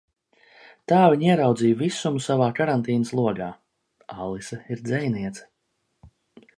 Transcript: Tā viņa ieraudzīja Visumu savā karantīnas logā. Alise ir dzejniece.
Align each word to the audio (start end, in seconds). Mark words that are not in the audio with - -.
Tā 0.91 1.01
viņa 1.13 1.27
ieraudzīja 1.27 1.77
Visumu 1.81 2.23
savā 2.29 2.49
karantīnas 2.61 3.13
logā. 3.21 3.53
Alise 4.27 4.63
ir 4.77 4.85
dzejniece. 4.91 5.49